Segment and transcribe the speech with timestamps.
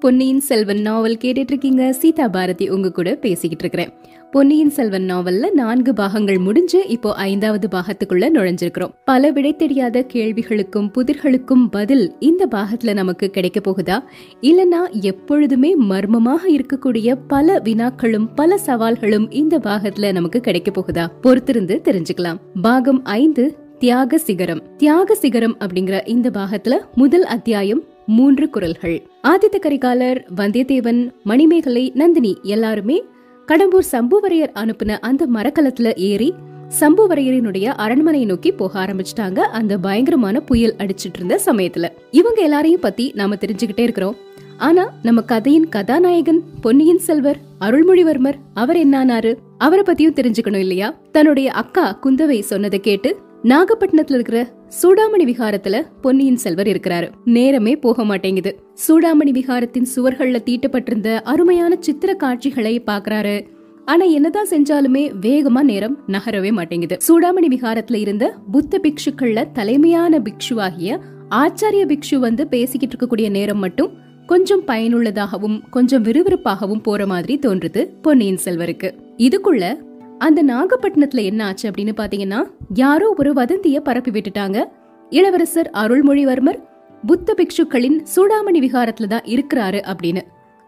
[0.00, 3.92] பொன்னியின் செல்வன் நாவல் கேட்டுட்டு இருக்கீங்க சீதா பாரதி உங்க கூட பேசிக்கிட்டு இருக்கிறேன்
[4.30, 8.90] பொன்னியின் செல்வன் நாவல்ல நான்கு பாகங்கள் முடிஞ்சு இப்போ ஐந்தாவது பாகத்துக்குள்ள நுழைஞ்சிருக்கிறோம்.
[9.04, 14.02] பல விடை தெரியாத கேள்விகளுக்கும் புதிர்களுக்கும் பதில் இந்த பாகத்துல நமக்கு கிடைக்க போகுதா?
[14.40, 21.06] இல்லனா எப்பொழுதுமே மர்மமாக இருக்கக்கூடிய பல வினாக்களும் பல சவால்களும் இந்த பாகத்துல நமக்கு கிடைக்க போகுதா?
[21.22, 22.36] பொறுத்திருந்து தெரிஞ்சுக்கலாம்.
[22.62, 24.76] பாகம் ஐந்து தியாக சிகரம்.
[24.76, 29.08] தியாக சிகரம் அப்படிங்கிற இந்த பாகத்துல முதல் அத்தியாயம் மூன்று குரல்கள்.
[29.22, 33.04] ஆதித்த கரிகாலர் வந்தியத்தேவன் மணிமேகலை நந்தினி எல்லாருமே
[33.46, 36.34] கடம்பூர் சம்புவரையர் அனுப்புன அந்த மரக்கலத்துல ஏறி
[36.80, 39.38] சம்புவரையரினுடைய அரண்மனையை நோக்கி போக ஆரம்பிச்சிட்டாங்க.
[39.38, 41.88] அந்த பயங்கரமான புயல் அடிச்சிட்டு இருந்த சமயத்துல.
[42.10, 44.16] இவங்க எல்லாரையும் பத்தி நாம தெரிஞ்சுக்கிட்டே இருக்கிறோம்.
[44.58, 50.94] ஆனா நம்ம கதையின் கதாநாயகன் பொன்னியின் செல்வர் அருள்மொழிவர்மர் அவர் என்னானாரு அவரை பத்தியும் தெரிஞ்சுக்கணும் இல்லையா?
[51.12, 57.10] தன்னுடைய அக்கா குந்தவை சொன்னதை கேட்டு நாகப்பட்டினத்துல இருக்கிற சூடாமணி விகாரத்துல பொன்னியின் செல்வர் இருக்கிறாரு.
[57.24, 58.62] நேரமே போக மாட்டேங்குது.
[58.88, 63.46] சூடாமணி விகாரத்தின் சுவர்கள்ல தீட்டப்பட்டிருந்த அருமையான சித்திர காட்சிகளை பாக்குறாரு.
[63.84, 66.98] ஆனா என்னதான் செஞ்சாலுமே வேகமா நேரம் நகரவே மாட்டேங்குது.
[67.08, 70.98] சூடாமணி விகாரத்துல இருந்த புத்த பிக்ஷுக்கள்ல தலைமையான பிக்ஷுவாகிய
[71.30, 73.90] ஆச்சாரிய பிக்ஷு வந்து பேசிக்கிட்டு இருக்கக்கூடிய நேரம் மட்டும்
[74.26, 78.92] கொஞ்சம் பயனுள்ளதாகவும் கொஞ்சம் விறுவிறுப்பாகவும் போற மாதிரி தோன்றுது பொன்னியின் செல்வருக்கு.
[79.16, 79.76] இதுக்குள்ள
[80.20, 82.40] அந்த நாகப்பட்டினத்துல என்ன ஆச்சு அப்படின்னு பாத்தீங்கன்னா
[82.74, 84.64] யாரோ ஒரு வதந்திய பரப்பி விட்டுட்டாங்க.
[85.10, 86.58] இளவரசர் அருள்மொழிவர்மர்
[87.06, 90.22] புத்த பிக்ஷுக்களின் சூடாமணி விகாரத்துல தான் இருக்கிறாரு அப்படின்னு.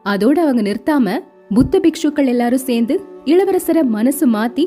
[0.05, 1.19] அதோட அவங்க நிறுத்தாம
[1.55, 4.65] புத்த பிக்ஷுக்கள் எல்லாரும் சேர்ந்து இளவரசரை மனசு மாத்தி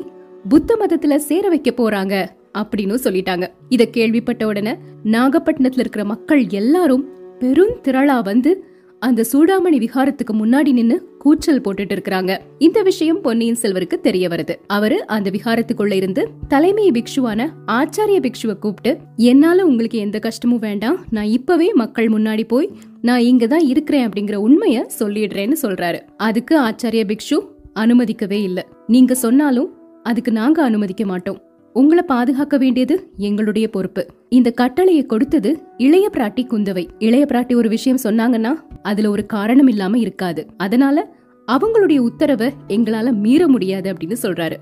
[0.48, 2.14] புத்த மதத்துல சேர வைக்க போறாங்க
[2.58, 3.46] அப்படின்னு சொல்லிட்டாங்க.
[3.68, 7.04] இத கேள்விப்பட்ட உடனே நாகப்பட்டினத்துல இருக்கிற மக்கள் எல்லாரும்
[7.40, 8.52] பெருந்திரளா வந்து
[8.98, 12.38] அந்த சூடாமணி விகாரத்துக்கு முன்னாடி நின்னு கூச்சல் போட்டுட்டு இருக்கிறாங்க.
[12.58, 14.54] இந்த விஷயம் பொன்னியின் செல்வருக்கு தெரிய வருது.
[14.66, 21.04] அவரு அந்த விகாரத்துக்குள்ள இருந்து தலைமை பிக்ஷுவான ஆச்சாரிய பிக்ஷுவை கூப்பிட்டு என்னால உங்களுக்கு எந்த கஷ்டமும் வேண்டாம்.
[21.10, 22.70] நான் இப்பவே மக்கள் முன்னாடி போய்
[23.02, 26.00] நான் இங்கதான் இருக்கிறேன் அப்படிங்கிற உண்மைய சொல்லிடுறேன்னு சொல்றாரு.
[26.16, 27.46] அதுக்கு ஆச்சாரிய பிக்ஷு
[27.80, 28.66] அனுமதிக்கவே இல்ல.
[28.86, 29.72] நீங்க சொன்னாலும்
[30.02, 31.40] அதுக்கு நாங்க அனுமதிக்க மாட்டோம்.
[31.72, 34.06] உங்களை பாதுகாக்க வேண்டியது எங்களுடைய பொறுப்பு.
[34.28, 36.88] இந்த கட்டளையை கொடுத்தது இளைய பிராட்டி குந்தவை.
[36.98, 40.46] இளைய பிராட்டி ஒரு விஷயம் சொன்னாங்கன்னா அதுல ஒரு காரணம் இல்லாம இருக்காது.
[40.56, 41.15] அதனால
[41.52, 44.56] அவங்களுடைய உத்தரவை எங்களால மீற முடியாது அப்படின்னு சொல்றாரு.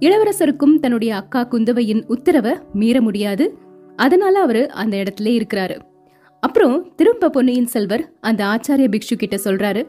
[0.00, 3.58] இளவரசருக்கும் தன்னுடைய அக்கா குந்தவையின் உத்தரவை மீற முடியாது.
[3.96, 5.80] அதனால அவரு அந்த இடத்துல இருக்கிறாரு.
[6.40, 9.86] அப்புறம் திரும்ப பொன்னியின் செல்வர் அந்த ஆச்சாரிய பிக்ஷு கிட்ட சொல்றாரு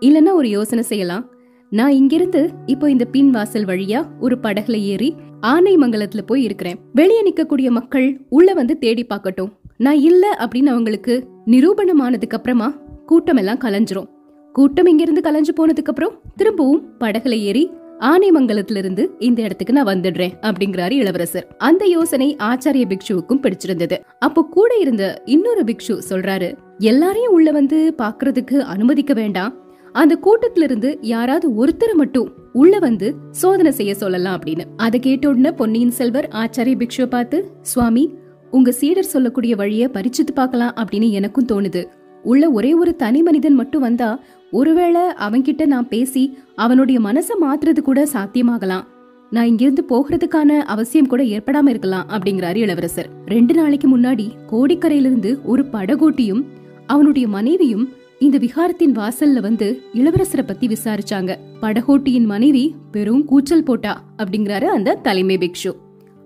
[0.00, 1.30] இல்லைன்னா ஒரு யோசனை செய்யலாம்.
[1.70, 6.78] நான் இங்கிருந்து இப்போ இந்த பின் வாசல் வழியா ஒரு படகுல ஏறி ஆனைமங்கலத்துல போய் இருக்கிறேன்.
[6.92, 9.50] வெளியே நிக்கக்கூடிய மக்கள் உள்ள வந்து தேடி பார்க்கட்டும்.
[9.76, 12.74] நான் இல்ல அப்படின்னு அவங்களுக்கு நிரூபணமானதுக்கு அப்புறமா
[13.06, 14.14] கூட்டம் எல்லாம் கலைஞ்சிரும்.
[14.56, 20.90] கூட்டம் இங்கிருந்து கலைஞ்சு போனதுக்கு அப்புறம் திரும்பவும் படகுல ஏறி ஆனைமங்கலத்துல இருந்து இந்த இடத்துக்கு நான் வந்துடுறேன் அப்படிங்கிறாரு
[20.92, 21.46] இளவரசர்.
[21.58, 23.96] அந்த யோசனை ஆச்சாரிய பிக்ஷுவுக்கும் பிடிச்சிருந்தது.
[24.18, 29.52] அப்போ கூட இருந்த இன்னொரு பிக்ஷு சொல்றாரு எல்லாரையும் உள்ள வந்து பாக்குறதுக்கு அனுமதிக்க வேண்டாம்.
[29.92, 34.66] அந்த கூட்டத்துல இருந்து யாராவது ஒருத்தரை மட்டும் உள்ள வந்து சோதனை செய்ய சொல்லலாம் அப்படின்னு.
[34.76, 38.06] அதை கேட்ட உடனே பொன்னியின் செல்வர் ஆச்சாரிய பிக்ஷுவை பார்த்து சுவாமி
[38.50, 41.84] உங்க சீடர் சொல்லக்கூடிய வழிய பரிச்சித்து பார்க்கலாம் அப்படின்னு எனக்கும் தோணுது.
[42.22, 44.08] உள்ள ஒரே ஒரு தனி மனிதன் மட்டும் வந்தா
[44.50, 48.84] ஒருவேளை அவன்கிட்ட நான் பேசி அவனுடைய மனசை மாத்துறது கூட சாத்தியமாகலாம்.
[49.30, 53.08] நான் இங்கிருந்து போகிறதுக்கான அவசியம் கூட ஏற்படாம இருக்கலாம் அப்படிங்கிறாரு இளவரசர்.
[53.26, 56.44] ரெண்டு நாளைக்கு முன்னாடி கோடிக்கரையிலிருந்து ஒரு படகோட்டியும்
[56.86, 61.36] அவனுடைய மனைவியும் இந்த விகாரத்தின் வாசல்ல வந்து இளவரசரை பத்தி விசாரிச்சாங்க.
[61.60, 65.72] படகோட்டியின் மனைவி பெரும் கூச்சல் போட்டா அப்படிங்கிறாரு அந்த தலைமை பிக்ஷு.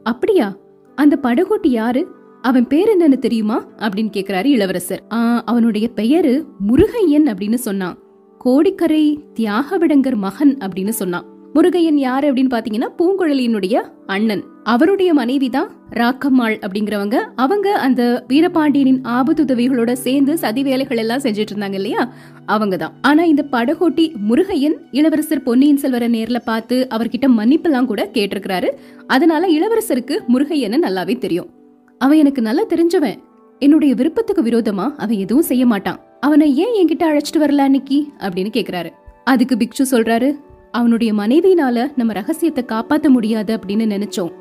[0.02, 0.56] அப்படியா?
[0.94, 2.08] அந்த படகோட்டி யாரு?
[2.42, 3.64] அவன் பேர் என்னன்னு தெரியுமா?
[3.78, 5.02] அப்படின்னு கேக்குறாரு இளவரசர்.
[5.44, 7.98] அவனுடைய பெயரு முருகையன் அப்படின்னு சொன்னான்.
[8.42, 11.24] கோடிக்கரை தியாகவிடங்கர் மகன் அப்படின்னு சொன்னான்.
[11.54, 13.74] முருகையன் யாரு அப்படின்னு பாத்தீங்கன்னா பூங்குழலியினுடைய
[14.06, 14.44] அண்ணன்.
[14.64, 17.14] அவருடைய மனைவி தான் ராக்கம்மாள் அப்படிங்கிறவங்க.
[17.36, 22.12] அவங்க அந்த வீரபாண்டியனின் ஆபத்துதவிகளோட சேர்ந்து சதி வேலைகள் எல்லாம் செஞ்சுட்டு இருந்தாங்க இல்லையா?
[22.46, 28.70] அவங்க தான் ஆனா இந்த படகோட்டி முருகையன் இளவரசர் பொன்னியின் செல்வரை நேர்ல பார்த்து அவர்கிட்ட மன்னிப்பெல்லாம் கூட கேட்டிருக்கிறாரு.
[29.06, 31.50] அதனால இளவரசருக்கு முருகையன்னு நல்லாவே தெரியும்.
[31.98, 33.18] அவன் எனக்கு நல்லா தெரிஞ்சவன்.
[33.58, 36.00] என்னுடைய விருப்பத்துக்கு விரோதமா அவன் எதுவும் செய்ய மாட்டான்.
[36.20, 38.06] அவனை ஏன் என்கிட்ட அழைச்சிட்டு வரல அன்னைக்கு?
[38.18, 38.90] அப்படின்னு கேக்குறாரு.
[39.24, 40.34] அதுக்கு பிக்ஷு சொல்றாரு
[40.70, 44.32] அவனுடைய மனைவினால நம்ம ரகசியத்தை காப்பாத்த முடியாது அப்படின்னு நினைச்சோம்.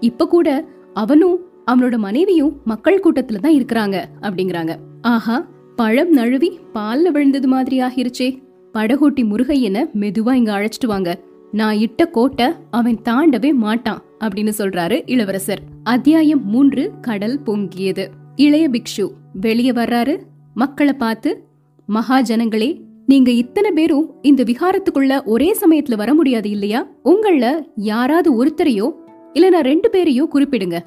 [0.00, 0.64] இப்ப கூட
[0.94, 1.38] அவனும்
[1.70, 4.76] அவனோட மனைவியும் மக்கள் கூட்டத்துல தான் இருக்கிறாங்க அப்படிங்கிறாங்க.
[5.02, 5.46] ஆஹா
[5.76, 8.42] பழம் நழுவி பால்ல விழுந்தது மாதிரி ஆகிருச்சே.
[8.74, 11.18] படகோட்டி முருகையனை மெதுவா இங்க அழைச்சிட்டு வாங்க.
[11.52, 15.60] நான் இட்ட கோட்டை அவன் தாண்டவே மாட்டான் அப்படின்னு சொல்றாரு இளவரசர்.
[15.82, 18.06] அத்தியாயம் மூன்று கடல் பொங்கியது.
[18.36, 19.10] இளைய பிக்ஷு
[19.40, 20.18] வெளியே வர்றாரு.
[20.58, 21.44] மக்களை பார்த்து
[21.88, 26.86] மகாஜனங்களே நீங்க இத்தனை பேரும் இந்த விகாரத்துக்குள்ள ஒரே சமயத்துல வர முடியாது இல்லையா?
[27.04, 28.92] உங்கள யாராவது ஒருத்தரையோ
[29.32, 30.78] இல்ல நான் ரெண்டு பேரையோ குறிப்பிடுங்க.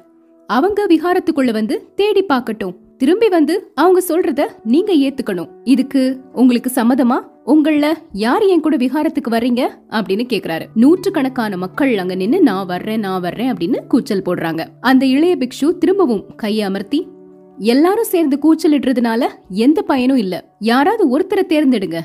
[0.46, 2.74] அவங்க விகாரத்துக்குள்ள வந்து தேடி பார்க்கட்டும்.
[2.96, 5.48] திரும்பி வந்து அவங்க சொல்றத நீங்க ஏத்துக்கணும்.
[5.64, 7.18] இதுக்கு உங்களுக்கு சம்மதமா?
[7.46, 9.80] உங்கள யார் என் கூட விஹாரத்துக்கு வர்றீங்க?
[9.90, 10.66] அப்படின்னு கேக்குறாரு.
[10.74, 14.66] நூற்றுக்கணக்கான மக்கள் அங்க நின்னு நான் வர்றேன் நான் வர்றேன் அப்படின்னு கூச்சல் போடுறாங்க.
[14.80, 17.06] அந்த இளைய பிக்ஷு திரும்பவும் கையை அமர்த்தி
[17.58, 20.54] எல்லாரும் சேர்ந்து கூச்சலிடுறதுனால எந்த பயனும் இல்ல.
[20.58, 22.00] யாராவது ஒருத்தரை தேர்ந்தெடுங்க.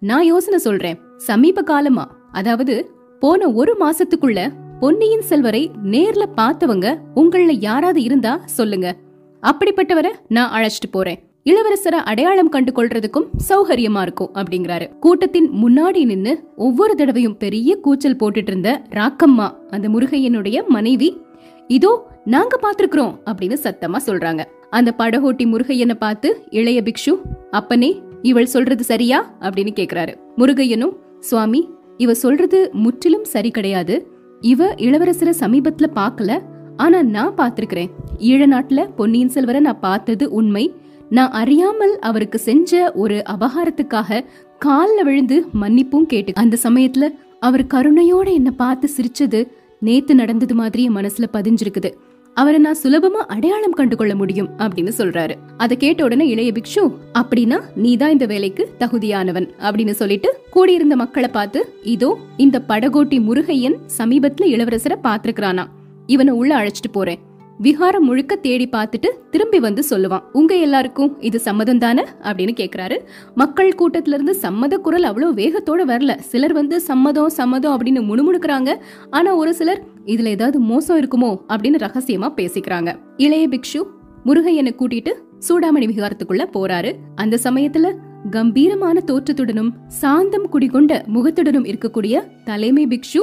[0.00, 0.98] நான் யோசனை சொல்றேன்.
[1.16, 2.90] சமீப காலமா அதாவது
[3.20, 8.96] போன ஒரு மாசத்துக்குள்ள பொன்னியின் செல்வரை நேர்ல பார்த்தவங்க உங்கள யாராவது இருந்தா சொல்லுங்க.
[9.42, 11.30] அப்படிப்பட்டவரை நான் அழைச்சிட்டு போறேன்.
[11.44, 14.98] இளவரசரை அடையாளம் கண்டு கொள்றதுக்கும் சௌகரியமா இருக்கும் அப்படிங்கிறாரு.
[14.98, 21.20] கூட்டத்தின் முன்னாடி நின்னு ஒவ்வொரு தடவையும் பெரிய கூச்சல் போட்டுட்டு இருந்த ராக்கம்மா அந்த முருகையனுடைய மனைவி
[21.68, 24.44] இதோ நாங்க பாத்துருக்கிறோம் அப்படின்னு சத்தமா சொல்றாங்க.
[24.72, 27.12] அந்த படகோட்டி முருகையனை பார்த்து இளைய பிக்ஷு
[27.50, 27.90] அப்பனே
[28.22, 29.18] இவள் சொல்றது சரியா?
[29.40, 30.12] அப்படின்னு கேக்குறாரு.
[30.36, 31.60] முருகையனும் சுவாமி
[31.96, 33.94] இவ சொல்றது முற்றிலும் சரி கிடையாது.
[34.40, 36.40] இவ இளவரசரை சமீபத்துல பார்க்கல.
[36.76, 37.90] ஆனா நான் பார்த்திருக்கிறேன்.
[38.18, 40.64] ஈழ நாட்டுல பொன்னியின் செல்வரை நான் பார்த்தது உண்மை.
[41.10, 44.24] நான் அறியாமல் அவருக்கு செஞ்ச ஒரு அபகாரத்துக்காக
[44.64, 47.08] கால்ல விழுந்து மன்னிப்பும் கேட்டு அந்த சமயத்துல
[47.40, 49.40] அவர் கருணையோட என்ன பார்த்து சிரிச்சது
[49.80, 51.90] நேத்து நடந்தது மாதிரி என் மனசுல பதிஞ்சிருக்குது.
[52.34, 55.34] அவரை நான் சுலபமா அடையாளம் கண்டு கொள்ள முடியும் அப்படின்னு சொல்றாரு.
[55.56, 61.74] அதை கேட்ட உடனே இளைய பிக்ஷு அப்படின்னா நீதான் இந்த வேலைக்கு தகுதியானவன் அப்படின்னு சொல்லிட்டு கூடியிருந்த மக்களை பார்த்து
[61.82, 65.64] இதோ இந்த படகோட்டி முருகையன் சமீபத்துல இளவரசரை பாத்துருக்கானா
[66.06, 67.18] இவனை உள்ள அழைச்சிட்டு போறேன்.
[67.62, 72.02] விஹாரம் முழுக்க தேடி பார்த்துட்டு திரும்பி வந்து சொல்லுவான் உங்க எல்லாருக்கும் இது சம்மதம் தானே?
[72.22, 72.98] அப்படின்னு கேக்குறாரு.
[73.34, 76.18] மக்கள் கூட்டத்துல இருந்து சம்மத குரல் அவ்வளவு வேகத்தோட வரல.
[76.18, 78.76] சிலர் வந்து சம்மதம் சம்மதம் அப்படின்னு முணுமுணுக்கிறாங்க.
[79.10, 82.96] ஆனா ஒரு சிலர் இதுல ஏதாவது மோசம் இருக்குமோ அப்படின்னு ரகசியமா பேசிக்கிறாங்க.
[83.16, 83.82] இளைய பிக்ஷு
[84.24, 85.12] முருகையனை கூட்டிட்டு
[85.48, 86.92] சூடாமணி விகாரத்துக்குள்ள போறாரு.
[87.14, 87.94] அந்த சமயத்துல
[88.30, 93.22] கம்பீரமான தோற்றத்துடனும் சாந்தம் குடிகொண்ட முகத்துடனும் இருக்கக்கூடிய தலைமை பிக்ஷு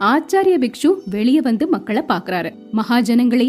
[0.00, 3.48] ஆச்சாரிய பிக்ஷு வெளியே வந்து மக்களை பாக்குறாரு மகாஜனங்களே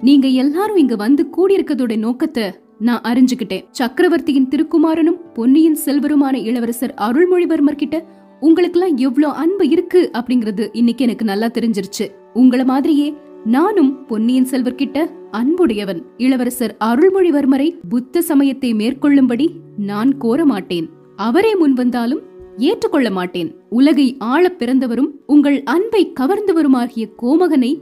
[0.00, 2.44] நீங்க எல்லாரும் இங்க வந்து கூடியிருக்கதோட நோக்கத்தை
[2.78, 3.64] நான் அறிஞ்சுக்கிட்டேன்.
[3.70, 8.04] சக்கரவர்த்தியின் திருக்குமாரனும் பொன்னியின் செல்வருமான இளவரசர் அருள்மொழிவர்மர் கிட்ட
[8.46, 12.04] உங்களுக்கெல்லாம் எவ்வளோ அன்பு இருக்கு அப்படிங்கறது இன்னைக்கு எனக்கு நல்லா தெரிஞ்சிருச்சு.
[12.34, 13.08] உங்கள மாதிரியே
[13.44, 14.98] நானும் பொன்னியின் செல்வர்கிட்ட
[15.30, 19.46] அன்புடையவன் இளவரசர் அருள்மொழிவர்மரை புத்த சமயத்தை மேற்கொள்ளும்படி
[19.76, 20.86] நான் கோர மாட்டேன்.
[21.16, 22.22] அவரே முன் வந்தாலும்
[22.58, 23.50] ஏற்றுக்கொள்ள மாட்டேன்.
[23.68, 27.72] உலகை ஆள பிறந்தவரும் உங்கள் அன்பை கவர்ந்தவருமாகிய கோமகனை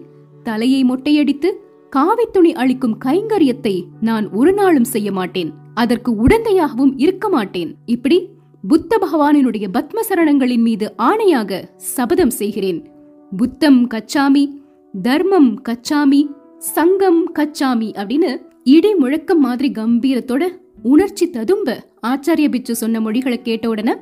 [0.42, 1.50] தலையை மொட்டையடித்து
[1.96, 5.50] காவித்துணி அளிக்கும் கைங்கரியத்தை நான் ஒரு நாளும் செய்ய மாட்டேன்.
[5.74, 7.70] அதற்கு உடந்தையாகவும் இருக்க மாட்டேன்.
[7.86, 8.18] இப்படி
[8.68, 12.90] புத்த பகவானினுடைய பத்ம சரணங்களின் மீது ஆணையாக சபதம் செய்கிறேன்.
[13.36, 14.62] புத்தம் கச்சாமி
[15.02, 20.48] தர்மம் கச்சாமி சங்கம் கச்சாமி அப்படின்னு இடி முழக்கம் மாதிரி கம்பீரத்தோட
[20.82, 23.94] உணர்ச்சி ததும்ப ஆச்சாரிய பிச்சு சொன்ன மொழிகளை கேட்ட உடனே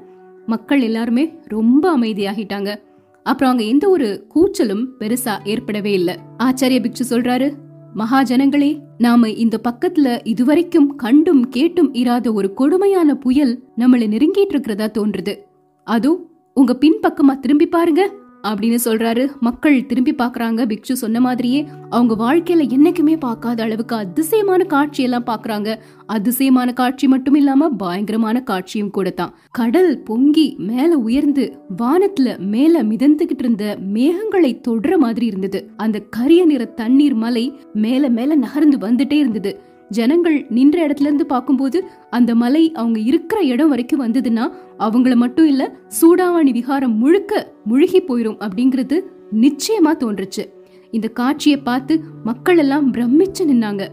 [0.47, 2.77] மக்கள் எல்லாருமே ரொம்ப அமைதியாகிட்டாங்க.
[3.23, 6.19] அப்புறம் அங்க எந்த ஒரு கூச்சலும் பெருசா ஏற்படவே இல்ல.
[6.39, 7.53] ஆச்சாரிய பிக்ஷு சொல்றாரு
[7.95, 15.37] மகாஜனங்களே நாம இந்த பக்கத்துல இதுவரைக்கும் கண்டும் கேட்டும் இராத ஒரு கொடுமையான புயல் நம்மள நெருங்கிட்டு இருக்கிறதா தோன்றுது.
[15.85, 18.13] அதோ உங்க பின்பக்கமா திரும்பி பாருங்க.
[18.43, 19.31] அப்படின்னு சொல்றாரு.
[19.41, 25.79] மக்கள் திரும்பி பாக்குறாங்க பிக்ஷு சொன்ன மாதிரியே அவங்க வாழ்க்கையில என்னைக்குமே பார்க்காத அளவுக்கு அதிசயமான காட்சி எல்லாம் பாக்குறாங்க
[26.07, 29.35] அதிசயமான காட்சி மட்டும் இல்லாம பயங்கரமான காட்சியும் கூட தான்.
[29.51, 35.71] கடல் பொங்கி மேல உயர்ந்து வானத்துல மேல மிதந்துகிட்டு இருந்த மேகங்களை தொடுற மாதிரி இருந்தது.
[35.77, 39.61] அந்த கரிய நிற தண்ணீர் மலை மேல மேல நகர்ந்து வந்துட்டே இருந்தது.
[39.89, 45.77] ஜனங்கள் நின்ற இடத்துல இருந்து பார்க்கும்போது அந்த மலை அவங்க இருக்கிற இடம் வரைக்கும் வந்ததுன்னா அவங்கள மட்டும் இல்ல
[46.01, 48.99] சூடாவணி விகாரம் முழுக்க முழுகி போயிரும் அப்படிங்கிறது
[49.41, 50.45] நிச்சயமா தோன்றுச்சு.
[50.91, 53.89] இந்த காட்சியை பார்த்து மக்கள் எல்லாம் பிரமிச்சு நின்னாங்க.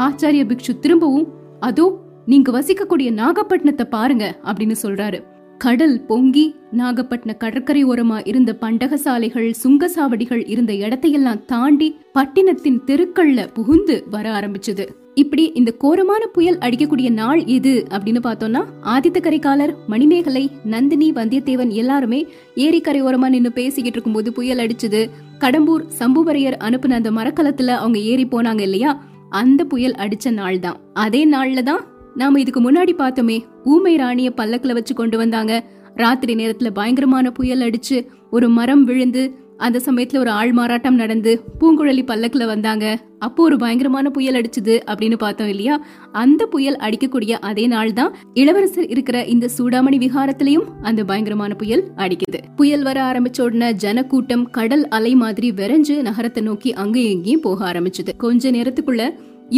[0.00, 1.28] ஆச்சாரிய பிக்ஷு திரும்பவும்
[1.60, 5.22] அதோ நீங்க வசிக்கக்கூடிய நாகப்பட்டினத்தை பாருங்க அப்படின்னு சொல்றாரு.
[5.58, 14.40] கடல் பொங்கி நாகப்பட்டின கடற்கரை ஓரமா இருந்த பண்டகசாலைகள் சுங்கசாவடிகள் இருந்த இடத்தையெல்லாம் தாண்டி பட்டினத்தின் தெருக்கள்ல புகுந்து வர
[14.40, 14.86] ஆரம்பிச்சது.
[15.14, 22.26] இப்படி இந்த கோரமான புயல் அடிக்கக்கூடிய நாள் எது அப்படின்னு பார்த்தோம்னா ஆதித்த கரைக்காலர் மணிமேகலை நந்தினி வந்தியத்தேவன் எல்லாருமே
[22.54, 25.10] ஏரிக்கரை ஓரமா நின்று பேசிக்கிட்டு இருக்கும்போது புயல் அடிச்சது.
[25.38, 29.04] கடம்பூர் சம்புவரையர் அனுப்புன அந்த மரக்கலத்துல அவங்க ஏறி போனாங்க இல்லையா?
[29.30, 30.76] அந்த புயல் அடிச்ச நாள் தான்.
[30.94, 35.64] அதே நாள்ல தான் நாம இதுக்கு முன்னாடி பார்த்தோமே ஊமை ராணிய பல்லக்கில் வச்சு கொண்டு வந்தாங்க.
[35.94, 42.02] ராத்திரி நேரத்துல பயங்கரமான புயல் அடிச்சு ஒரு மரம் விழுந்து அந்த சமயத்துல ஒரு ஆள் மாறாட்டம் நடந்து பூங்குழலி
[42.10, 42.84] பல்லக்குல வந்தாங்க.
[43.18, 45.74] அப்போ ஒரு பயங்கரமான புயல் அடிச்சுது அப்படின்னு பார்த்தோம் இல்லையா?
[46.22, 52.40] அந்த புயல் அடிக்கக்கூடிய அதே நாள் தான் இளவரசர் இருக்கிற இந்த சூடாமணி விகாரத்திலையும் அந்த பயங்கரமான புயல் அடிக்குது.
[52.56, 58.14] புயல் வர ஆரம்பிச்ச உடனே ஜனக்கூட்டம் கடல் அலை மாதிரி விரைஞ்சு நகரத்தை நோக்கி அங்கேயும் இங்கேயும் போக ஆரம்பிச்சது.
[58.16, 59.04] கொஞ்ச நேரத்துக்குள்ள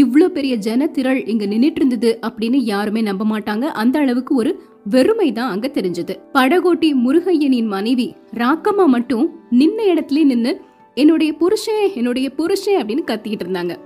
[0.03, 3.67] இவ்வளோ பெரிய ஜன திரள் இங்க நின்றுட்டு இருந்தது அப்படின்னு யாருமே நம்ப மாட்டாங்க.
[3.83, 4.51] அந்த அளவுக்கு ஒரு
[4.89, 6.15] வெறுமை தான் அங்க தெரிஞ்சது.
[6.33, 10.61] படகோட்டி முருகையனின் மனைவி ராக்கம்மா மட்டும் நின்ன இடத்துல நின்னு
[10.95, 13.77] என்னுடைய புருஷன் என்னுடைய புருஷன் அப்படின்னு கத்திக்கிட்டு இருந்தாங்க.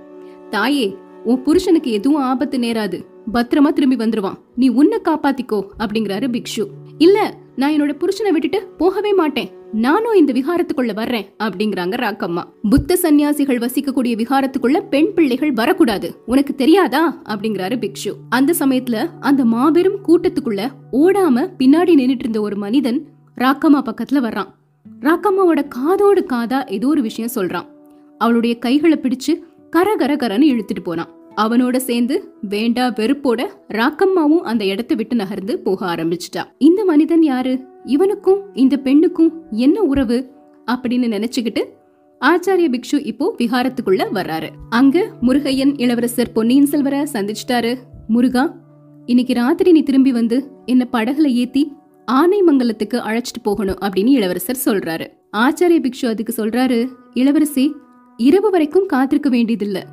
[0.49, 3.03] தாயே உன் புருஷனுக்கு எதுவும் ஆபத்து நேராது.
[3.33, 4.37] பத்திரமா திரும்பி வந்துருவான்.
[4.55, 6.65] நீ உன்னை காப்பாத்திக்கோ அப்படிங்கிறாரு பிக்ஷு.
[6.97, 9.49] இல்ல நான் என்னோட புருஷனை விட்டுட்டு போகவே மாட்டேன்.
[9.73, 12.43] நானும் இந்த விகாரத்துக்குள்ள வர்றேன் அப்படிங்கிறாங்க ராக்கம்மா.
[12.69, 16.21] புத்த சன்னியாசிகள் வசிக்கக்கூடிய விகாரத்துக்குள்ள பெண் பிள்ளைகள் வரக்கூடாது.
[16.25, 17.21] உனக்கு தெரியாதா?
[17.29, 18.13] அப்படிங்கிறாரு பிக்ஷு.
[18.29, 24.47] அந்த சமயத்துல அந்த மாபெரும் கூட்டத்துக்குள்ள ஓடாம பின்னாடி நின்னுட்டு இருந்த ஒரு மனிதன் ராக்கம்மா பக்கத்துல வர்றான்.
[25.01, 27.65] ராக்கம்மாவோட காதோடு காதா ஏதோ ஒரு விஷயம் சொல்றான்.
[28.17, 31.09] அவளுடைய கைகளை பிடிச்சு கர கர கரன்னு இழுத்துட்டு போனான்.
[31.35, 36.43] அவனோட சேர்ந்து வேண்டா வெறுப்போட ராக்கம்மாவும் அந்த இடத்தை விட்டு நகர்ந்து போக ஆரம்பிச்சிட்டா.
[36.57, 37.59] இந்த மனிதன் யாரு?
[37.85, 40.31] இவனுக்கும் இந்த பெண்ணுக்கும் என்ன உறவு?
[40.71, 41.65] அப்படின்னு நினைச்சுக்கிட்டு
[42.25, 44.49] ஆச்சாரிய பிக்ஷு இப்போ விஹாரத்துக்குள்ள வர்றாரு.
[44.69, 47.75] அங்க முருகையன் இளவரசர் பொன்னியின் செல்வர சந்திச்சிட்டாரு.
[48.07, 48.55] முருகா
[49.05, 51.73] இன்னைக்கு ராத்திரி நீ திரும்பி வந்து என்ன படகுல ஏத்தி
[52.11, 55.07] ஆனைமங்கலத்துக்கு அழைச்சிட்டு போகணும் அப்படின்னு இளவரசர் சொல்றாரு.
[55.37, 57.75] ஆச்சாரிய பிக்ஷு அதுக்கு சொல்றாரு இளவரசி
[58.17, 59.83] இரவு வரைக்கும் காத்திருக்க வேண்டியதில்ல.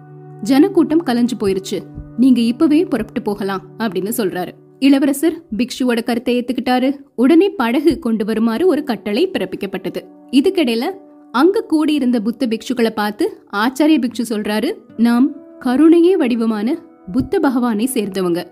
[0.42, 1.78] ஜனக்கூட்டம் கலைஞ்சு போயிருச்சு.
[2.16, 4.48] நீங்க இப்பவே புறப்பட்டு போகலாம் அப்படின்னு சொல்றாரு.
[4.78, 6.96] இளவரசர் பிக்ஷுவோட கருத்தை ஏத்துக்கிட்டாரு.
[7.16, 9.96] உடனே படகு கொண்டு வருமாறு ஒரு கட்டளை பிறப்பிக்கப்பட்டது.
[10.30, 10.84] இதுக்கிடையில
[11.32, 16.78] அங்க கூடியிருந்த புத்த பிக்ஷுக்களை பார்த்து ஆச்சாரிய பிக்ஷு சொல்றாரு நாம் கருணையே வடிவமான
[17.12, 18.46] புத்த பகவானை சேர்ந்தவங்க.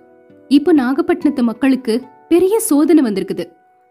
[0.48, 3.44] இப்ப நாகப்பட்டினத்து மக்களுக்கு பெரிய சோதனை வந்திருக்குது.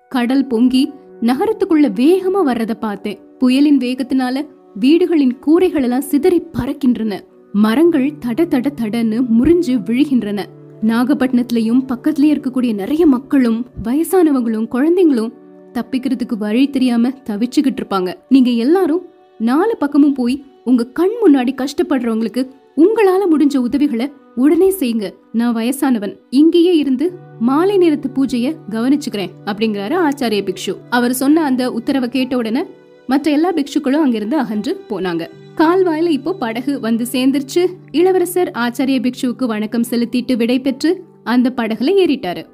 [0.09, 3.19] கடல் பொங்கி நகரத்துக்குள்ள வேகமா வர்றத பார்த்தேன்.
[3.37, 4.47] புயலின் வேகத்தினால
[4.79, 7.19] வீடுகளின் கூரைகள் எல்லாம் சிதறி பறக்கின்றன.
[7.63, 10.45] மரங்கள் தட தட தடன்னு முறிஞ்சு விழுகின்றன.
[10.81, 15.31] நாகப்பட்டினத்திலையும் பக்கத்திலயும் இருக்கக்கூடிய நிறைய மக்களும் வயசானவங்களும் குழந்தைங்களும்
[15.73, 18.13] தப்பிக்கிறதுக்கு வழி தெரியாம தவிச்சுக்கிட்டு இருப்பாங்க.
[18.29, 19.05] நீங்க எல்லாரும்
[19.37, 25.13] நாலு பக்கமும் போய் உங்க கண் முன்னாடி கஷ்டப்படுறவங்களுக்கு உங்களால முடிஞ்ச உதவிகளை உடனே செய்யுங்க.
[25.31, 26.15] நான் வயசானவன்.
[26.29, 30.75] இங்கேயே இருந்து மாலை நேரத்து பூஜைய கவனிச்சுக்கிறேன் அப்படிங்கிறாரு ஆச்சாரிய பிக்ஷு.
[30.89, 32.63] அவர் சொன்ன அந்த உத்தரவை கேட்ட உடனே
[33.07, 35.29] மற்ற எல்லா பிக்ஷுக்களும் அங்கிருந்து அகன்று போனாங்க.
[35.55, 37.65] கால்வாயில இப்போ படகு வந்து சேர்ந்துருச்சு.
[37.91, 42.45] இளவரசர் ஆச்சாரிய பிக்ஷுவுக்கு வணக்கம் செலுத்திட்டு விடை பெற்று அந்த படகுல ஏறிட்டாரு.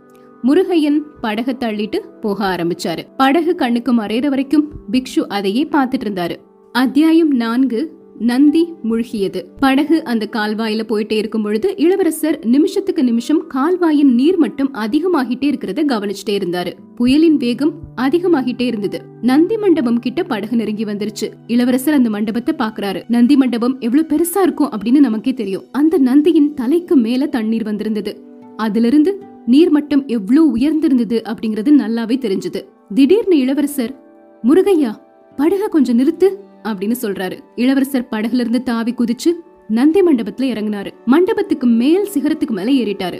[0.44, 3.06] முருகையன் படக தள்ளிட்டு போக ஆரம்பிச்சாரு.
[3.18, 6.36] படகு கண்ணுக்கு மறையிற வரைக்கும் பிக்ஷு அதையே பார்த்துட்டு இருந்தாரு.
[6.72, 9.46] அத்தியாயம் நான்கு நந்தி முழுகியது.
[9.60, 16.30] படகு அந்த கால்வாயில போயிட்டே இருக்கும் பொழுது இளவரசர் நிமிஷத்துக்கு நிமிஷம் கால்வாயின் நீர் மட்டம் அதிகமாகிட்டே இருக்கிறத கவனிச்சுட்டே
[16.30, 16.72] இருந்தாரு.
[16.96, 19.02] புயலின் வேகம் அதிகமாகிட்டே இருந்தது.
[19.22, 21.32] நந்தி மண்டபம் கிட்ட படகு நெருங்கி வந்துருச்சு.
[21.48, 23.04] இளவரசர் அந்த மண்டபத்தை பாக்குறாரு.
[23.08, 25.64] நந்தி மண்டபம் எவ்வளவு பெருசா இருக்கும் அப்படின்னு நமக்கே தெரியும்.
[25.72, 28.22] அந்த நந்தியின் தலைக்கு மேல தண்ணீர் வந்திருந்தது.
[28.58, 32.62] அதிலிருந்து நீர்மட்டம் எவ்வளவு உயர்ந்திருந்தது அப்படிங்கறது நல்லாவே தெரிஞ்சது.
[32.94, 34.00] திடீர்னு இளவரசர்
[34.44, 34.96] முருகையா
[35.38, 36.30] படக கொஞ்சம் நிறுத்து.
[36.64, 37.40] அப்படின்னு சொல்றாரு.
[37.56, 39.32] இளவரசர் படகுல இருந்து தாவி குதிச்சு
[39.68, 40.92] நந்தி மண்டபத்துல இறங்கினாரு.
[41.06, 43.20] மண்டபத்துக்கு மேல் சிகரத்துக்கு மேல ஏறிட்டாரு.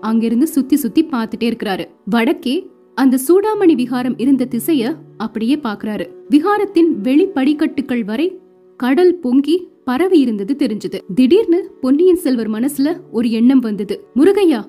[0.00, 1.84] அங்கிருந்து சுத்தி சுத்தி பாத்துட்டே இருக்கிறாரு.
[2.04, 8.38] வடக்கே அந்த சூடாமணி விகாரம் இருந்த திசைய அப்படியே பாக்குறாரு விகாரத்தின் வெளி படிக்கட்டுகள் வரை
[8.76, 11.00] கடல் பொங்கி பரவி இருந்தது தெரிஞ்சது.
[11.14, 14.06] திடீர்னு பொன்னியின் செல்வர் மனசுல ஒரு எண்ணம் வந்தது.
[14.16, 14.64] முருகையா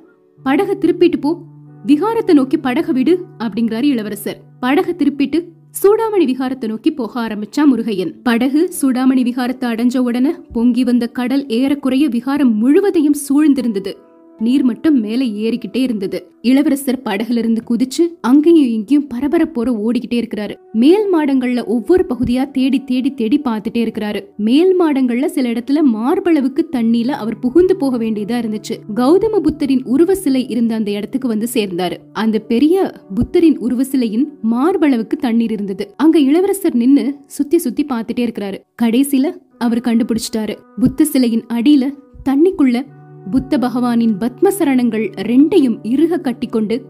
[0.45, 1.37] படக திருப்பிட்டு போ.
[1.85, 4.41] விகாரத்தை நோக்கி படக விடு அப்படிங்கிறாரு இளவரசர்.
[4.61, 5.43] படக திருப்பிட்டு
[5.79, 8.13] சூடாமணி விகாரத்தை நோக்கி போக ஆரம்பிச்சா முருகையன்.
[8.23, 13.93] படகு சூடாமணி விகாரத்தை அடைஞ்ச உடனே பொங்கி வந்த கடல் ஏறக்குறைய விகாரம் முழுவதையும் சூழ்ந்திருந்தது.
[14.41, 16.19] நீர் மட்டும் மேல ஏறிக்கிட்டே இருந்தது.
[16.41, 20.55] இளவரசர் படகுல இருந்து குதிச்சு அங்கேயும் இங்கேயும் பரபரப்போற ஓடிக்கிட்டே இருக்கிறாரு.
[20.73, 24.19] மேல் மாடங்கள்ல ஒவ்வொரு பகுதியா தேடி தேடி தேடி பார்த்துட்டே இருக்கிறாரு.
[24.37, 28.75] மேல் மாடங்கள்ல சில இடத்துல மார்பளவுக்கு தண்ணியில அவர் புகுந்து போக வேண்டியதா இருந்துச்சு.
[28.95, 31.97] கௌதம புத்தரின் உருவ சிலை இருந்த அந்த இடத்துக்கு வந்து சேர்ந்தாரு.
[32.13, 35.93] அந்த பெரிய புத்தரின் உருவ சிலையின் மார்பளவுக்கு தண்ணீர் இருந்தது.
[35.97, 38.57] அங்க இளவரசர் நின்னு சுத்தி சுத்தி பார்த்துட்டே இருக்கிறாரு.
[38.81, 40.57] கடைசியில அவர் கண்டுபிடிச்சிட்டாரு.
[40.79, 41.93] புத்த சிலையின் அடியில
[42.29, 42.85] தண்ணிக்குள்ள
[43.29, 46.81] புத்த பகவானின் பத்ம சரணங்கள் ரெண்டையும் இறுக கட்டிக்கொண்டு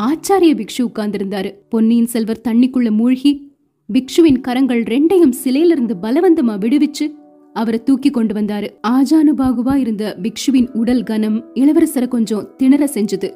[0.00, 1.54] ஆச்சாரிய பிக்ஷு உட்கார்ந்திருந்தாரு.
[1.68, 3.52] பொன்னியின் செல்வர் தண்ணிக்குள்ள மூழ்கி
[3.92, 7.14] பிக்ஷுவின் கரங்கள் ரெண்டையும் சிலையிலிருந்து பலவந்தமா விடுவிச்சு
[7.52, 8.68] அவரை தூக்கி கொண்டு வந்தாரு.
[8.88, 13.34] ஆஜானுபாகுவா இருந்த பிக்ஷுவின் உடல் கனம் இளவரசரை கொஞ்சம் திணற செஞ்சது.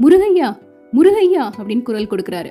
[0.00, 0.58] முருகையா
[0.92, 2.50] முருகையா அப்படின்னு குரல் கொடுக்கிறாரு.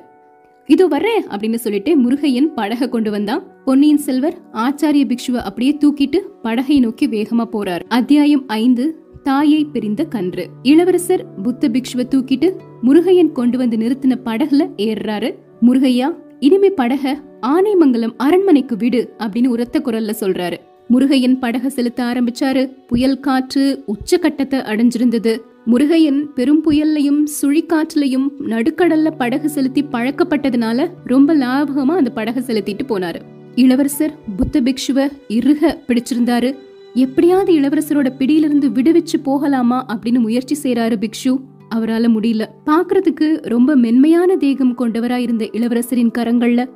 [0.66, 3.42] இதோ வர்றேன் அப்படின்னு சொல்லிட்டு முருகையன் படக கொண்டு வந்தான்.
[3.64, 7.80] பொன்னியின் செல்வர் ஆச்சாரிய பிக்ஷுவை அப்படியே தூக்கிட்டு படகை நோக்கி வேகமா போறார்.
[7.88, 10.48] அத்தியாயம் ஐந்து தாயை பிரிந்த கன்று.
[10.62, 15.34] இளவரசர் புத்த பிக்ஷுவ தூக்கிட்டு முருகையன் கொண்டு வந்து நிறுத்தின படகுல ஏறுறாரு.
[15.62, 20.56] முருகையா இனிமே படக ஆனைமங்கலம் அரண்மனைக்கு விடு அப்படின்னு உரத்த குரல்ல சொல்றாரு.
[20.90, 22.72] முருகையன் படக செலுத்த ஆரம்பிச்சாரு.
[22.86, 25.40] புயல் காற்று உச்சகட்டத்தை அடைஞ்சிருந்தது.
[25.66, 33.20] முருகையன் பெரும் புயல்லையும் சுழிக்காற்றுலையும் நடுக்கடல்ல படகு செலுத்தி பழக்கப்பட்டதுனால ரொம்ப லாபகமா அந்த படகு செலுத்திட்டு போனாரு.
[33.54, 36.54] இளவரசர் புத்த பிக்ஷுவ இறுக பிடிச்சிருந்தாரு.
[36.94, 41.40] எப்படியாவது இளவரசரோட பிடியிலிருந்து விடுவிச்சு போகலாமா அப்படின்னு முயற்சி செய்யறாரு பிக்ஷு.
[41.74, 42.46] அவரால முடியல.
[42.66, 46.68] பாக்குறதுக்கு ரொம்ப மென்மையான தேகம் கொண்டவரா இருந்த இளவரசரின் கரங்கள்ல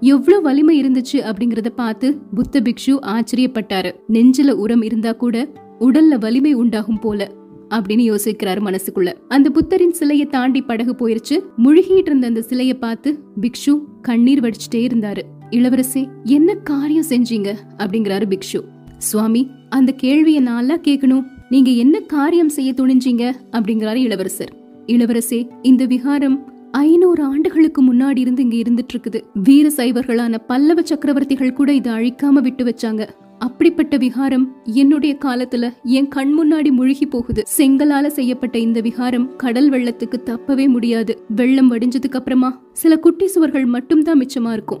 [0.00, 3.92] எவ்வளவு வலிமை இருந்துச்சு அப்படிங்கறத பார்த்து புத்த பிக்ஷு ஆச்சரியப்பட்டாரு.
[4.12, 5.48] நெஞ்சில உரம் இருந்தா கூட
[5.80, 7.30] உடல்ல வலிமை உண்டாகும் போல
[7.70, 9.14] அப்படின்னு யோசிக்கிறாரு மனசுக்குள்ள.
[9.28, 11.42] அந்த புத்தரின் சிலையை தாண்டி படகு போயிருச்சு.
[11.64, 15.22] முழுகிட்டு இருந்த அந்த சிலையை பார்த்து பிக்ஷு கண்ணீர் வடிச்சிட்டே இருந்தாரு.
[15.50, 17.54] இளவரசே என்ன காரியம் செஞ்சீங்க?
[17.78, 18.60] அப்படிங்கிறாரு பிக்ஷு.
[19.02, 21.24] சுவாமி அந்த கேள்வியை நாளா கேட்கணும்.
[21.48, 23.32] நீங்க என்ன காரியம் செய்ய துணிஞ்சீங்க?
[23.52, 24.52] அப்படிங்கிறாரு இளவரசர்.
[24.86, 31.72] இளவரசே இந்த விகாரம் ஐநூறு ஆண்டுகளுக்கு முன்னாடி இருந்து இங்க இருந்துட்டு இருக்குது வீர சைவர்களான பல்லவ சக்கரவர்த்திகள் கூட
[31.72, 33.08] இதை அழிக்காம விட்டு வச்சாங்க.
[33.38, 37.42] அப்படிப்பட்ட விகாரம் என்னுடைய காலத்துல என் கண் முன்னாடி முழுகி போகுது.
[37.56, 41.22] செங்கலால செய்யப்பட்ட இந்த விகாரம் கடல் வெள்ளத்துக்கு தப்பவே முடியாது.
[41.28, 44.80] வெள்ளம் வடிஞ்சதுக்கு அப்புறமா சில குட்டி சுவர்கள் மட்டும்தான் மிச்சமா இருக்கும்.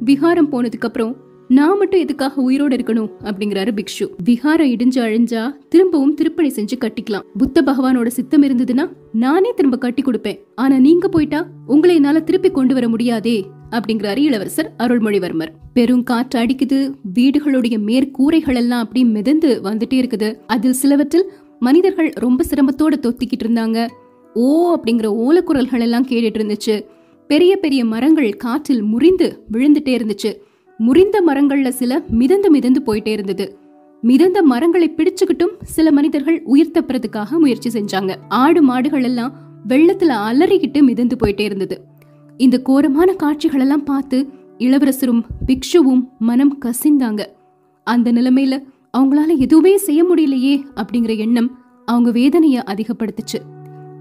[0.00, 1.16] விகாரம் போனதுக்கு அப்புறம்
[1.56, 3.08] நான் மட்டும் எதுக்காக உயிரோட இருக்கணும்?
[3.24, 4.04] அப்படிங்கிறாரு பிக்ஷு.
[4.24, 7.24] விஹாரம் இடிஞ்சு அழிஞ்சா திரும்பவும் திருப்பணி செஞ்சு கட்டிக்கலாம்.
[7.38, 10.38] புத்த பகவானோட சித்தம் இருந்ததுன்னா நானே திரும்ப கட்டி கொடுப்பேன்.
[10.54, 15.52] ஆனா நீங்க போயிட்டா உங்களை என்னால திருப்பி கொண்டு வர முடியாதே அப்படிங்கிறாரு இளவரசர் அருள்மொழிவர்மர்.
[15.74, 16.78] பெரும் காற்று அடிக்குது
[17.14, 20.38] வீடுகளுடைய மேற்கூரைகள் எல்லாம் அப்படி மிதந்து வந்துட்டே இருக்குது.
[20.46, 21.30] அதில் சிலவற்றில்
[21.60, 23.88] மனிதர்கள் ரொம்ப சிரமத்தோட தொத்திக்கிட்டு இருந்தாங்க.
[24.34, 26.84] ஓ அப்படிங்கிற ஓலக்குரல்கள் எல்லாம் கேட்டுட்டு இருந்துச்சு.
[27.26, 30.32] பெரிய பெரிய மரங்கள் காற்றில் முறிந்து விழுந்துட்டே இருந்துச்சு.
[30.78, 33.58] முறிந்த மரங்கள்ல சில மிதந்து மிதந்து போயிட்டே இருந்தது.
[34.00, 38.14] மிதந்த மரங்களை பிடிச்சுக்கிட்டும் சில மனிதர்கள் உயிர் தப்புறதுக்காக முயற்சி செஞ்சாங்க.
[38.28, 39.34] ஆடு மாடுகள் எல்லாம்
[39.68, 41.84] வெள்ளத்துல அலறிக்கிட்டு மிதந்து போயிட்டே இருந்தது.
[42.36, 47.24] இந்த கோரமான காட்சிகள் எல்லாம் பார்த்து இளவரசரும் பிக்ஷுவும் மனம் கசிந்தாங்க.
[47.84, 48.62] அந்த நிலைமையில
[48.98, 53.38] அவங்களால எதுவுமே செய்ய முடியலையே அப்படிங்கிற எண்ணம் அவங்க வேதனைய அதிகப்படுத்துச்சு.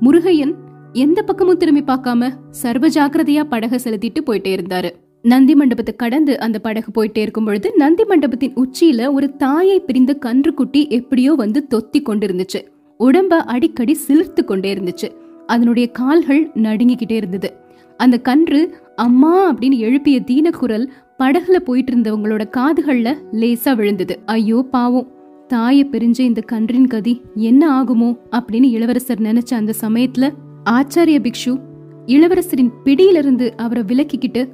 [0.01, 0.53] முருகையன்
[0.93, 4.89] எந்த பக்கமும் திரும்பி பார்க்காம சர்வ ஜாக்கிரதையா படக செலுத்திட்டு போயிட்டே இருந்தாரு.
[5.21, 10.89] நந்தி மண்டபத்தை கடந்து அந்த படகு போயிட்டே இருக்கும் பொழுது நந்தி மண்டபத்தின் உச்சியில ஒரு தாயை பிரிந்த கன்றுக்குட்டி
[10.89, 12.61] எப்படியோ வந்து தொத்தி கொண்டிருந்துச்சு.
[12.99, 15.09] உடம்ப அடிக்கடி சிலிர்த்து கொண்டே இருந்துச்சு.
[15.47, 17.53] அதனுடைய கால்கள் நடுங்கிக்கிட்டே இருந்தது.
[17.97, 24.19] அந்த கன்று அம்மா அப்படின்னு எழுப்பிய தீனக்குரல் படகுல போயிட்டு இருந்தவங்களோட காதுகள்ல லேசா விழுந்தது.
[24.25, 25.07] ஐயோ பாவம்.
[25.47, 28.17] தாயை பிரிஞ்ச இந்த கன்றின் கதி என்ன ஆகுமோ?
[28.31, 30.31] அப்படின்னு இளவரசர் நினைச்ச அந்த சமயத்துல
[30.69, 31.59] ஆச்சாரிய பிக்ஷு
[32.05, 34.47] இளவரசரின் பிடியிலிருந்து அவரை விலக்கிக்கிட்டு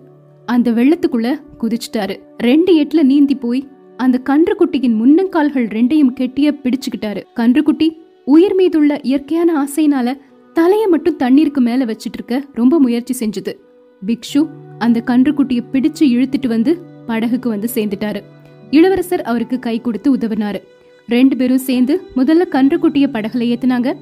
[0.48, 1.30] அந்த வெள்ளத்துக்குள்ள
[1.62, 2.16] குதிச்சிட்டாரு.
[2.38, 7.22] ரெண்டு எட்டுல நீந்தி போய் அந்த கன்றுக்குட்டியின் முன்னங்கால்கள் ரெண்டையும் கெட்டிய பிடிச்சுக்கிட்டாரு.
[7.36, 7.88] கன்றுக்குட்டி
[8.26, 10.14] உயிர் மீதுள்ள இயற்கையான ஆசையினால
[10.54, 13.54] தலையை மட்டும் தண்ணீருக்கு மேல வச்சிட்டு இருக்க ரொம்ப முயற்சி செஞ்சது.
[14.06, 14.42] பிக்ஷு
[14.80, 16.74] அந்த கன்றுக்குட்டிய பிடிச்சு இழுத்துட்டு வந்து
[17.08, 18.22] படகுக்கு வந்து சேர்ந்துட்டாரு.
[18.72, 20.60] இளவரசர் அவருக்கு கை கொடுத்து உதவினாரு.
[21.08, 23.94] ரெண்டு பேரும் சேர்ந்து முதல்ல கன்றுக்குட்டிய படகுல ஏத்துனாங்க.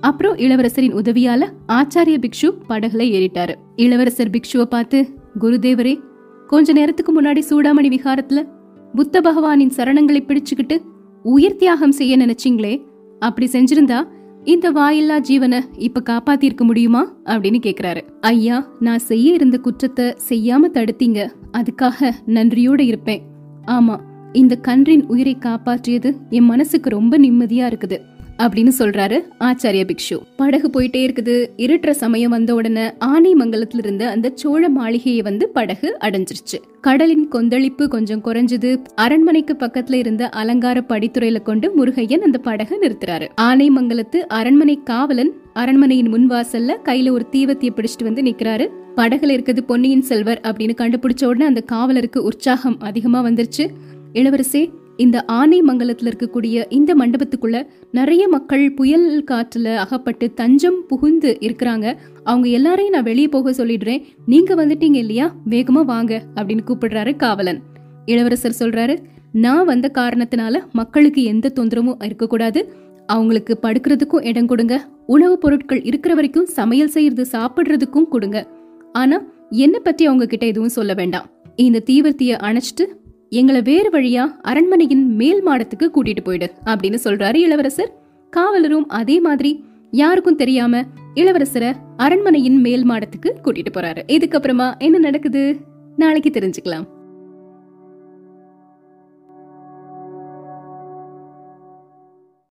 [0.00, 3.54] அப்புறம் இளவரசரின் உதவியால ஆச்சாரிய பிக்ஷு படகுல ஏறிட்டாரு.
[3.76, 6.00] இளவரசர் பிக்ஷுவை பார்த்து குருதேவரே
[6.46, 8.48] கொஞ்ச நேரத்துக்கு முன்னாடி சூடாமணி விகாரத்துல
[8.94, 10.78] புத்த பகவானின் சரணங்களை பிடிச்சுக்கிட்டு
[11.22, 12.84] உயிர் தியாகம் செய்ய நினைச்சீங்களே.
[13.18, 14.08] அப்படி செஞ்சிருந்தா
[14.44, 17.16] இந்த வாயில்லா ஜீவனை இப்ப காப்பாத்திருக்க முடியுமா?
[17.24, 18.00] அப்படின்னு கேக்குறாரு.
[18.20, 21.30] ஐயா நான் செய்ய இருந்த குற்றத்தை செய்யாம தடுத்தீங்க.
[21.52, 23.22] அதுக்காக நன்றியோட இருப்பேன்.
[23.66, 23.98] ஆமா
[24.32, 27.98] இந்த கன்றின் உயிரை காப்பாற்றியது என் மனசுக்கு ரொம்ப நிம்மதியா இருக்குது.
[28.38, 30.20] அப்படின்னு சொல்றாரு ஆச்சாரிய பிக்ஷு.
[30.36, 31.48] படகு போயிட்டே இருக்குது.
[31.56, 36.58] இருட்டுற சமயம் வந்த உடனே ஆனைமங்கலத்துல இருந்த அந்த சோழ மாளிகையை வந்து படகு அடைஞ்சிருச்சு.
[36.80, 38.82] கடலின் கொந்தளிப்பு கொஞ்சம் குறைஞ்சது.
[38.94, 43.28] அரண்மனைக்கு பக்கத்துல இருந்த அலங்கார படித்துறையில கொண்டு முருகையன் அந்த படகு நிறுத்துறாரு.
[43.40, 48.68] ஆனைமங்கலத்து அரண்மனை காவலன் அரண்மனையின் முன் வாசல்ல கையில ஒரு தீவத்திய பிடிச்சிட்டு வந்து நிக்கிறாரு.
[48.96, 53.68] படகுல இருக்கிறது பொன்னியின் செல்வர் அப்படின்னு கண்டுபிடிச்ச உடனே அந்த காவலருக்கு உற்சாகம் அதிகமா வந்துருச்சு.
[54.12, 61.96] இளவரசே இந்த ஆனை மங்கலத்துல இருக்கக்கூடிய இந்த மண்டபத்துக்குள்ள நிறைய மக்கள் புயல் காற்றுல அகப்பட்டு தஞ்சம் புகுந்து இருக்கிறாங்க.
[62.24, 64.02] அவங்க எல்லாரையும் நான் வெளியே போக சொல்லிடுறேன்.
[64.26, 65.34] நீங்க வந்துட்டீங்க இல்லையா?
[65.50, 67.60] வேகமா வாங்க அப்படின்னு கூப்பிடுறாரு காவலன்.
[68.06, 68.98] இளவரசர் சொல்றாரு
[69.32, 72.72] நான் வந்த காரணத்தினால மக்களுக்கு எந்த தொந்தரவும் இருக்கக்கூடாது.
[73.06, 74.88] அவங்களுக்கு படுக்கிறதுக்கும் இடம் கொடுங்க.
[75.06, 78.48] உணவுப் பொருட்கள் இருக்கிற வரைக்கும் சமையல் செய்யறது சாப்பிடுறதுக்கும் கொடுங்க.
[78.92, 81.30] ஆனா என்ன பத்தி அவங்க கிட்ட எதுவும் சொல்ல வேண்டாம்.
[81.56, 82.84] இந்த தீவிரத்தைய அணைச்சிட்டு
[83.30, 87.92] எங்களை வேறு வழியா அரண்மனையின் மேல் மாடத்துக்கு கூட்டிட்டு போயிடு அப்படின்னு சொல்றாரு இளவரசர்.
[88.30, 90.82] காவலரும் அதே மாதிரி யாருக்கும் தெரியாம
[91.14, 94.02] இளவரசரை அரண்மனையின் மேல் மாடத்துக்கு கூட்டிட்டு போறாரு.
[94.06, 95.56] இதுக்கப்புறமா என்ன நடக்குது?
[95.96, 96.84] நாளைக்கு தெரிஞ்சுக்கலாம்.